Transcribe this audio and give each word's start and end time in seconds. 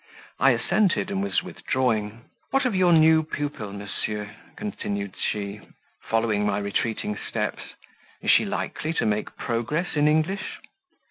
I 0.39 0.49
assented 0.53 1.11
and 1.11 1.21
was 1.21 1.43
withdrawing. 1.43 2.23
"What 2.49 2.65
of 2.65 2.73
your 2.73 2.91
new 2.91 3.21
pupil, 3.21 3.71
monsieur?" 3.71 4.31
continued 4.55 5.13
she, 5.15 5.61
following 6.01 6.43
my 6.43 6.57
retreating 6.57 7.15
steps. 7.29 7.75
"Is 8.19 8.31
she 8.31 8.43
likely 8.43 8.93
to 8.93 9.05
make 9.05 9.37
progress 9.37 9.95
in 9.95 10.07
English?" 10.07 10.57